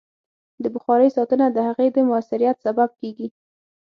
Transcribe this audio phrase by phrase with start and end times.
[0.63, 3.27] د بخارۍ ساتنه د هغې د مؤثریت سبب کېږي.